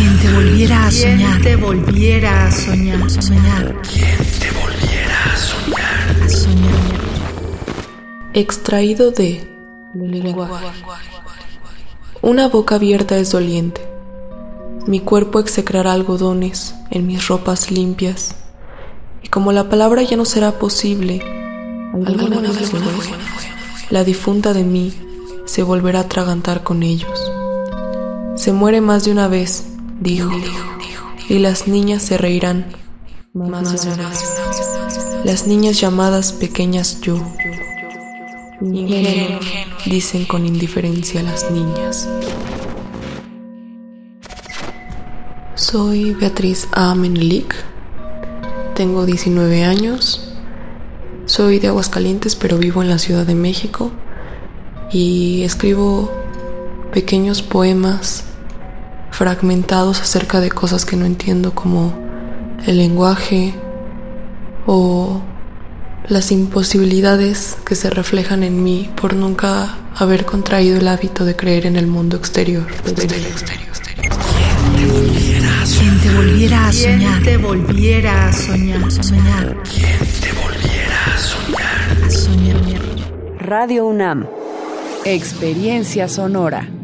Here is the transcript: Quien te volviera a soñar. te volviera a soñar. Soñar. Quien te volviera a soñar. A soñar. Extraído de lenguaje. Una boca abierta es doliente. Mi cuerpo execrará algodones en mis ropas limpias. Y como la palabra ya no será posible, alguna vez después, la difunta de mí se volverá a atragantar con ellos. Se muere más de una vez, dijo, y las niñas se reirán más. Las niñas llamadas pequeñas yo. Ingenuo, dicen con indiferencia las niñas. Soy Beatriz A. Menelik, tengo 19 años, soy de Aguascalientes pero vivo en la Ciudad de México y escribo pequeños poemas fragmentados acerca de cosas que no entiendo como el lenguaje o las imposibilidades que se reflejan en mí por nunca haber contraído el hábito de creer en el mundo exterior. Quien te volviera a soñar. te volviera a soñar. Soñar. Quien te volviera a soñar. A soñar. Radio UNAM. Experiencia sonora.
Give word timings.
Quien 0.00 0.18
te 0.18 0.32
volviera 0.32 0.86
a 0.86 0.90
soñar. 0.90 1.42
te 1.42 1.56
volviera 1.56 2.46
a 2.46 2.50
soñar. 2.50 3.10
Soñar. 3.10 3.82
Quien 3.82 4.16
te 4.40 4.50
volviera 4.58 5.24
a 5.26 5.36
soñar. 5.36 6.22
A 6.24 6.28
soñar. 6.30 7.00
Extraído 8.32 9.10
de 9.10 9.46
lenguaje. 9.94 10.64
Una 12.22 12.48
boca 12.48 12.76
abierta 12.76 13.18
es 13.18 13.30
doliente. 13.30 13.86
Mi 14.86 15.00
cuerpo 15.00 15.38
execrará 15.38 15.92
algodones 15.92 16.74
en 16.90 17.06
mis 17.06 17.28
ropas 17.28 17.70
limpias. 17.70 18.36
Y 19.22 19.28
como 19.28 19.52
la 19.52 19.68
palabra 19.68 20.02
ya 20.02 20.16
no 20.16 20.24
será 20.24 20.58
posible, 20.58 21.20
alguna 21.92 22.38
vez 22.40 22.58
después, 22.58 23.10
la 23.90 24.02
difunta 24.04 24.54
de 24.54 24.64
mí 24.64 24.94
se 25.44 25.62
volverá 25.62 25.98
a 25.98 26.02
atragantar 26.04 26.62
con 26.62 26.82
ellos. 26.82 27.30
Se 28.36 28.54
muere 28.54 28.80
más 28.80 29.04
de 29.04 29.12
una 29.12 29.28
vez, 29.28 29.66
dijo, 30.00 30.30
y 31.28 31.38
las 31.38 31.68
niñas 31.68 32.02
se 32.02 32.18
reirán 32.18 32.66
más. 33.34 33.86
Las 35.24 35.46
niñas 35.46 35.80
llamadas 35.80 36.32
pequeñas 36.32 37.00
yo. 37.02 37.16
Ingenuo, 38.62 39.38
dicen 39.86 40.24
con 40.24 40.46
indiferencia 40.46 41.22
las 41.22 41.50
niñas. 41.50 42.08
Soy 45.54 46.14
Beatriz 46.14 46.66
A. 46.72 46.94
Menelik, 46.94 47.54
tengo 48.74 49.06
19 49.06 49.64
años, 49.64 50.34
soy 51.26 51.58
de 51.58 51.68
Aguascalientes 51.68 52.34
pero 52.34 52.58
vivo 52.58 52.82
en 52.82 52.88
la 52.88 52.98
Ciudad 52.98 53.26
de 53.26 53.34
México 53.34 53.92
y 54.90 55.42
escribo 55.42 56.10
pequeños 56.92 57.42
poemas 57.42 58.29
fragmentados 59.20 60.00
acerca 60.00 60.40
de 60.40 60.48
cosas 60.48 60.86
que 60.86 60.96
no 60.96 61.04
entiendo 61.04 61.54
como 61.54 61.92
el 62.66 62.78
lenguaje 62.78 63.52
o 64.64 65.20
las 66.08 66.32
imposibilidades 66.32 67.58
que 67.66 67.74
se 67.74 67.90
reflejan 67.90 68.44
en 68.44 68.64
mí 68.64 68.90
por 68.98 69.12
nunca 69.12 69.76
haber 69.94 70.24
contraído 70.24 70.78
el 70.78 70.88
hábito 70.88 71.26
de 71.26 71.36
creer 71.36 71.66
en 71.66 71.76
el 71.76 71.86
mundo 71.86 72.16
exterior. 72.16 72.66
Quien 72.82 72.94
te 76.00 76.14
volviera 76.16 76.68
a 76.68 76.72
soñar. 76.72 77.22
te 77.22 77.36
volviera 77.36 78.28
a 78.28 78.32
soñar. 78.32 78.90
Soñar. 78.90 79.62
Quien 79.64 79.98
te 80.22 80.32
volviera 80.32 81.04
a 81.04 81.18
soñar. 81.18 82.04
A 82.06 82.10
soñar. 82.10 82.60
Radio 83.38 83.84
UNAM. 83.84 84.26
Experiencia 85.04 86.08
sonora. 86.08 86.79